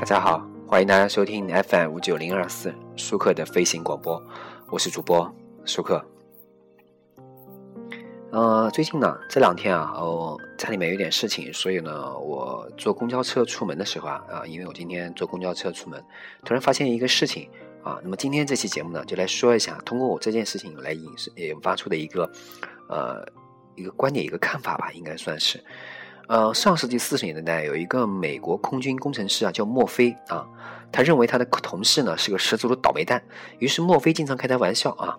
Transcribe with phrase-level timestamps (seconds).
[0.00, 4.20] 大家好，欢迎大家收听 FM 五九零二四舒克的飞行广播，
[4.70, 5.30] 我是主播
[5.66, 6.02] 舒克。
[8.32, 16.02] 呃，最近呢这两天啊，哦家里面有点事情，所以呢我坐公交车出门的时候啊，啊因为我今天坐公交车出门，
[16.46, 17.50] 突然发现一个事情
[17.84, 22.32] 啊，那么今天这期节目呢就来说一下，通过我这件事情来引引发出的一个
[22.88, 23.22] 呃
[23.76, 25.62] 一个观点一个看法吧，应该算是。
[26.30, 30.46] 呃，上世纪四十年代有一个美国空军工程师啊，叫墨菲啊，
[30.92, 33.22] 他认为他的同事呢是个十足的倒霉蛋，
[33.58, 35.16] 于是墨菲经常开他玩笑啊，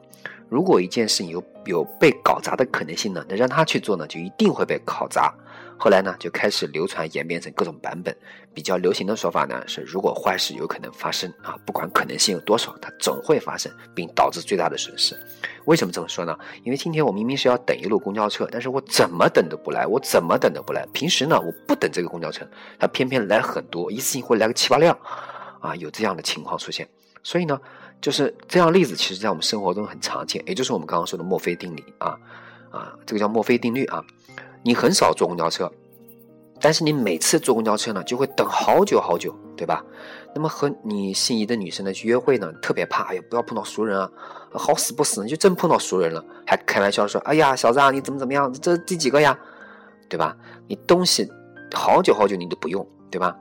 [0.49, 5.33] 如果一件事情有有被搞砸的可能性呢，那让他去做呢，就一定会被搞砸。
[5.77, 8.15] 后来呢，就开始流传演变成各种版本。
[8.53, 15.17] 比较流行的说法呢是，如果坏事有可能发生啊，不管可能性有多少，它总会发生，并导致最大的损失。
[15.65, 16.37] 为什么这么说呢？
[16.63, 20.85] 因为今天我明明是要等一路公交车，但是我怎么等都不来，我怎么等都不来。
[20.93, 22.45] 平时呢，我不等这个公交车，
[22.77, 24.95] 它偏偏来很多，一次性会来个七八辆，
[25.61, 26.85] 啊，有这样的情况出现。
[27.23, 27.57] 所以呢，
[28.01, 32.17] 就是这样例子，其实在我们生活中很常见，也就是我们刚刚说的墨菲定理啊，
[32.71, 34.03] 啊，这个叫墨菲定律啊。
[34.63, 35.71] 你很少坐公交车，
[36.59, 39.83] 但是你每次坐公交车呢，就会等好久好久，对吧？
[40.33, 44.09] 那么和你心仪的女生呢去约会呢，特别怕，哎呀，不要碰到熟人啊，
[44.53, 48.51] 好死不死，你就真碰到熟人了，还开玩笑说，哎呀，小子啊，你怎么怎么样？
[48.53, 49.37] 这第几个呀？
[50.09, 50.35] 对吧？
[50.67, 51.29] 你东西
[51.73, 53.35] 好久好久你都不用，对吧？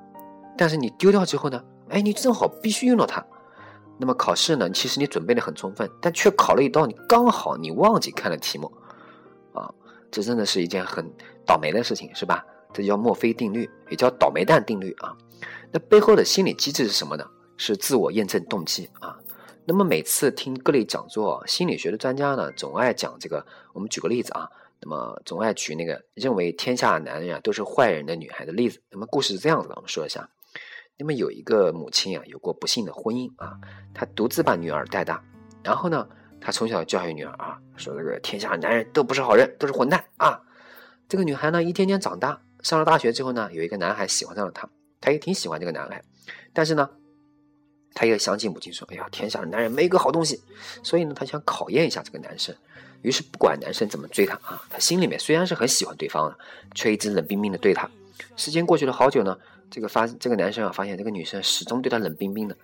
[0.57, 3.25] 但是你丢掉之后呢，哎，你正好必须用到它。
[3.99, 8.73] 那么考试呢，其实你准备的很充分，但却考了一道你刚好你忘记看了题目，
[9.53, 9.71] 啊。
[10.11, 11.09] 这真的是一件很
[11.47, 12.45] 倒霉的事情，是吧？
[12.73, 15.17] 这叫墨菲定律，也叫倒霉蛋定律啊。
[15.71, 17.25] 那背后的心理机制是什么呢？
[17.57, 19.17] 是自我验证动机啊。
[19.67, 23.45] 那么每次听各类讲座，心理学的专家呢，总爱讲这个。
[23.73, 24.49] 我们举个例子啊，
[24.81, 28.81] 那么总爱举那个认为天下男人啊都是坏人的女孩的例子。
[28.91, 30.29] 那么故事是这样子的，我们说一下。
[31.01, 33.57] 那么有一个母亲啊，有过不幸的婚姻啊，
[33.95, 35.21] 她独自把女儿带大，
[35.65, 36.07] 然后呢？
[36.43, 40.41] 她从小教育女儿啊，说这个天下男人都不是好人，都是混蛋啊。
[41.09, 44.69] 这个女孩呢，一天天长大，上了大学之后呢，有一个男孩喜欢上了她，
[45.01, 46.03] 她也挺喜欢这个男孩。
[46.53, 46.89] 但是呢，
[47.95, 50.43] 她也想起母亲说：“哎呀，天下的男人没一个好东西。”
[50.83, 52.55] 所以呢，她想考验一下这个男生。
[53.03, 56.39] 于是不管男生怎么追她啊，她心里面虽然是很喜欢对方的，
[56.75, 57.91] 却一直冷冰冰的对他。
[58.37, 59.39] 时间过去了好久呢，
[59.71, 62.57] 这个发这个男生啊，发现这个女生始终对他冷冰冰的，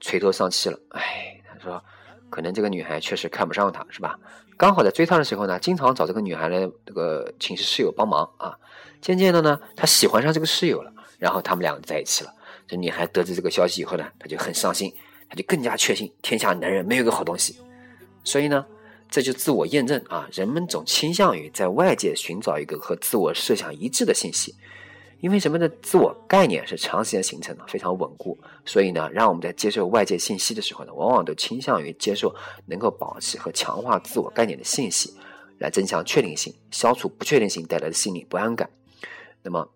[0.00, 0.78] 垂头丧气了。
[0.90, 1.82] 哎，他说。
[2.28, 4.18] 可能这个女孩确实看不上他，是吧？
[4.56, 8.58] 刚好在追他的时候呢，经常找这个女孩的这个寝室室友帮忙啊。
[9.00, 12.34] 渐渐的呢，他喜欢上这个室友了，然后他们两个在一起了。
[12.66, 14.92] 这女孩得知这个消息以后呢，她就很伤心，
[15.28, 17.56] 她就更加确信天下男人没有一个好东西。
[18.24, 18.66] 所以呢，
[19.08, 24.56] 这就自我验证啊，人们总倾向于在外界寻找一个和自我设想一致的信息。
[25.20, 32.34] 因为什么的自我概念是长时间形成的，非常稳固，所以呢，让我们在接受外界信息的时候呢，往往都倾向于接受
[32.66, 35.14] 能够保持和强化自我概念的信息，
[35.58, 38.68] 来增强确定性，消除不确定性带来的心理不安感。
[39.42, 39.66] 那么，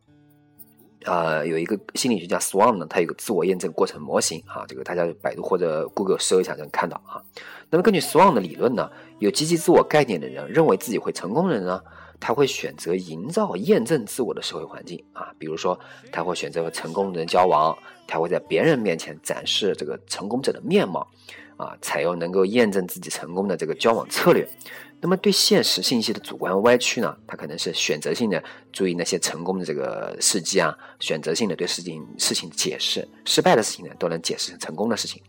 [1.04, 7.22] 呃，有一个心理学家 Swan 呢，他有个自我验证过程模型啊，这个大家百度或者 Google 搜一下就能看到啊。
[7.70, 11.82] 那么根据 Swan 的理论呢，有积极自我概念的人认为自己会成功的人呢。
[12.20, 15.78] 他会选择营造验证自我的社会环境啊，比如说
[16.12, 17.76] 他会选择和成功人交往，
[18.06, 21.08] 他会在别人面前展示这个成功者的面貌，
[21.56, 24.46] 啊，采用能够验证自己成功的这个交往策略。
[25.00, 35.22] 那么对现实信息的主观歪曲呢，他可能是选择性的注意那些成功的这个事迹啊，选择性的对事情事情解释，失败的事情呢都能解释成成功的事情。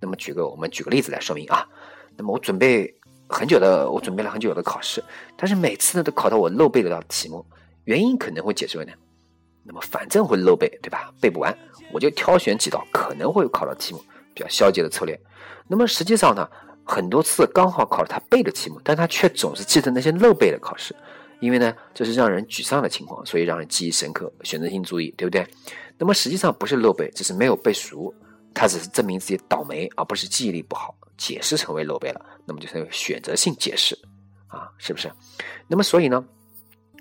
[0.00, 1.68] 那么举个我们举个例子来说明啊，
[2.16, 2.97] 那么我准备。
[3.28, 5.04] 很久的，我准备了很久的考试，
[5.36, 7.44] 但是每次呢都考到我漏背的道题目，
[7.84, 8.92] 原因可能会解释为呢，
[9.64, 11.12] 那么反正会漏背，对吧？
[11.20, 11.56] 背不完，
[11.92, 14.02] 我就挑选几道可能会考到题目，
[14.32, 15.18] 比较消极的策略。
[15.66, 16.48] 那么实际上呢，
[16.84, 20.96] 很多次刚好考了他背的题目，但他却总是记得那些漏背的考试，
[21.40, 25.46] 因为呢这是让人沮丧的情况，所以让人记忆深刻，选择性注意，对不对？
[25.98, 28.14] 那么实际上不是漏背，只是没有背熟，
[28.54, 30.94] 他只是证明自己倒霉，而不是记忆力不好。
[31.18, 33.98] 解释成为漏背了，那么就是选择性解释，
[34.46, 35.12] 啊，是不是？
[35.66, 36.24] 那么所以呢，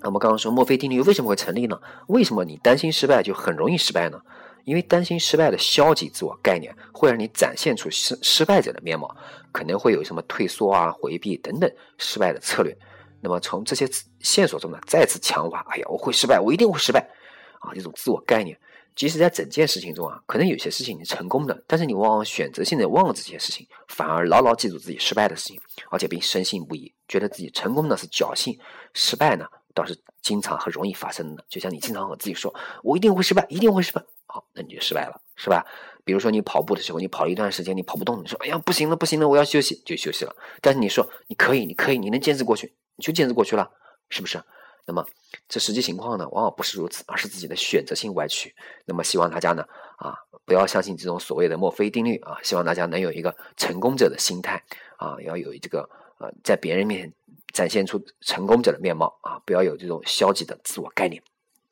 [0.01, 1.79] 我们刚刚说墨菲定律为什么会成立呢？
[2.07, 4.19] 为什么你担心失败就很容易失败呢？
[4.65, 9.15] 因为担心失败的消极自我概念会让你展现出失失败者的面貌，
[9.53, 12.77] 可能会有什么退缩啊、回避等等失败的策略。
[13.21, 17.09] 那么从这些线索中呢，再次强化，哎呀，我会失败，我一定会失败，
[17.59, 18.59] 啊，这种自我概念。
[18.95, 25.61] 即使在整件事情中啊，可能有些事情你成功的，但是你往往选择性的忘了这些事情，反而牢牢记住自己失败的事情，
[25.91, 28.59] 而且并深信不疑，觉得自己成功呢是侥幸，
[28.95, 29.45] 失败呢
[29.75, 31.45] 倒是经常和容易发生的。
[31.47, 32.51] 就像你经常和自己说
[32.81, 35.63] ：“我一定会失败，一定会失败。”好，那你就失败了，是吧？
[36.03, 40.35] 比如说你跑步的时候，你跑了一段时间，你跑不动，你说：“哎呀，不行了，不行了，我要休息。”就休息了。
[40.59, 43.69] 但是你说你可以，你可以，你能坚持过去，你就坚持过去了，
[44.09, 44.41] 是不是？
[44.87, 45.05] 那么
[45.49, 48.55] 这实际情况呢，往往不是如此，而是自己的选择性歪曲。
[48.85, 49.67] 那么希望大家呢，
[49.97, 54.63] 啊，不要相信这种所谓的墨菲定律啊，希望大家能有一个成功者的心态
[54.95, 55.87] 啊，要有这个
[56.19, 57.13] 呃，在别人面前
[57.53, 61.21] 展现出成功者的面貌啊，不要有这种消极的自我概念。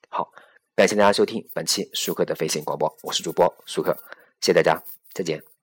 [0.10, 0.30] 好，
[0.76, 3.96] 感谢大家收听本期舒克的飞行广播，我是主播舒克，
[4.42, 4.84] 谢谢大家，
[5.14, 5.55] 再见。